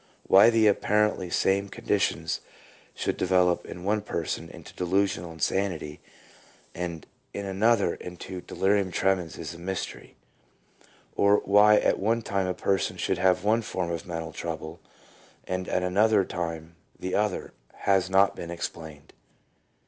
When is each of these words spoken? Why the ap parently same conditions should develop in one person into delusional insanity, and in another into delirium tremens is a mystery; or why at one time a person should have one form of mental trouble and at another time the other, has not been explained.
Why 0.25 0.49
the 0.49 0.67
ap 0.67 0.81
parently 0.81 1.31
same 1.31 1.69
conditions 1.69 2.41
should 2.95 3.17
develop 3.17 3.67
in 3.67 3.83
one 3.83 4.01
person 4.01 4.49
into 4.49 4.73
delusional 4.73 5.31
insanity, 5.31 5.99
and 6.73 7.05
in 7.35 7.45
another 7.45 7.93
into 7.93 8.41
delirium 8.41 8.91
tremens 8.91 9.37
is 9.37 9.53
a 9.53 9.59
mystery; 9.59 10.15
or 11.15 11.35
why 11.45 11.77
at 11.77 11.99
one 11.99 12.23
time 12.23 12.47
a 12.47 12.55
person 12.55 12.97
should 12.97 13.19
have 13.19 13.43
one 13.43 13.61
form 13.61 13.91
of 13.91 14.07
mental 14.07 14.33
trouble 14.33 14.79
and 15.47 15.67
at 15.69 15.83
another 15.83 16.25
time 16.25 16.77
the 16.99 17.13
other, 17.13 17.53
has 17.81 18.09
not 18.09 18.35
been 18.35 18.49
explained. 18.49 19.13